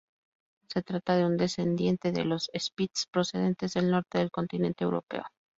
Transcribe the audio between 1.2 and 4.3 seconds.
un descendiente de los Spitz procedentes del norte